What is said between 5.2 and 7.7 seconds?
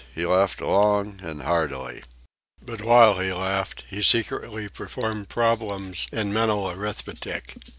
problems in mental arithmetic.